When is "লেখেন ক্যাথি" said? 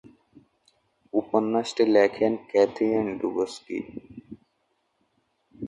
1.95-2.87